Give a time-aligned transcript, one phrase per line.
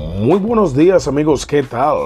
[0.00, 1.98] Muy buenos días amigos, ¿qué tal?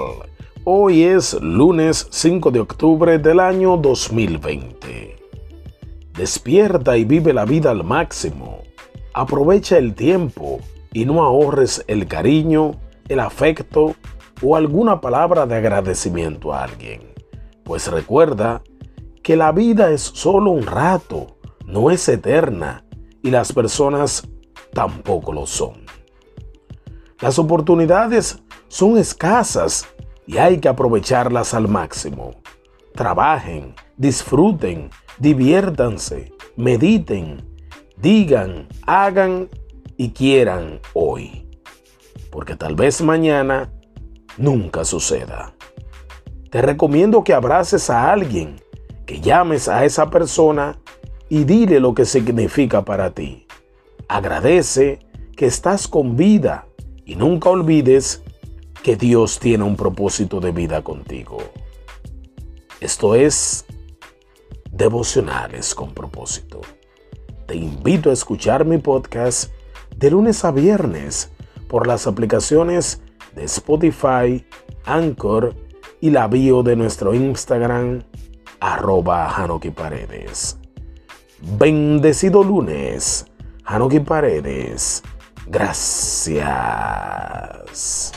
[0.65, 5.15] Hoy es lunes 5 de octubre del año 2020.
[6.11, 8.63] Despierta y vive la vida al máximo.
[9.13, 10.59] Aprovecha el tiempo
[10.91, 12.71] y no ahorres el cariño,
[13.07, 13.95] el afecto
[14.41, 17.13] o alguna palabra de agradecimiento a alguien.
[17.63, 18.61] Pues recuerda
[19.23, 22.83] que la vida es solo un rato, no es eterna
[23.23, 24.27] y las personas
[24.73, 25.85] tampoco lo son.
[27.21, 29.87] Las oportunidades son escasas
[30.27, 32.31] y hay que aprovecharlas al máximo.
[32.93, 37.41] Trabajen, disfruten, diviértanse, mediten,
[37.95, 39.49] digan, hagan
[39.95, 41.47] y quieran hoy.
[42.31, 43.71] Porque tal vez mañana
[44.37, 45.53] nunca suceda.
[46.49, 48.57] Te recomiendo que abraces a alguien,
[49.05, 50.77] que llames a esa persona
[51.29, 53.47] y dile lo que significa para ti.
[54.09, 54.99] Agradece
[55.37, 56.67] que estás con vida
[57.05, 58.23] y nunca olvides
[58.83, 61.37] que Dios tiene un propósito de vida contigo.
[62.79, 63.65] Esto es
[64.71, 66.59] Devocionales con propósito.
[67.45, 69.51] Te invito a escuchar mi podcast
[69.95, 71.31] de lunes a viernes
[71.69, 73.01] por las aplicaciones
[73.35, 74.45] de Spotify,
[74.83, 75.55] Anchor
[76.01, 78.03] y la bio de nuestro Instagram,
[78.59, 80.57] arroba Hanoki Paredes.
[81.57, 83.25] Bendecido lunes,
[83.63, 85.01] Hanoki Paredes
[85.47, 86.14] Gracias.
[86.27, 88.11] Gracias.